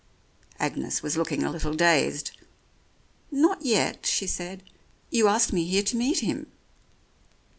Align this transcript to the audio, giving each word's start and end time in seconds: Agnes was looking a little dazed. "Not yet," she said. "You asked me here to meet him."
Agnes 0.59 1.03
was 1.03 1.15
looking 1.15 1.43
a 1.43 1.51
little 1.51 1.75
dazed. 1.75 2.31
"Not 3.29 3.61
yet," 3.61 4.07
she 4.07 4.25
said. 4.25 4.63
"You 5.11 5.27
asked 5.27 5.53
me 5.53 5.63
here 5.67 5.83
to 5.83 5.95
meet 5.95 6.21
him." 6.21 6.47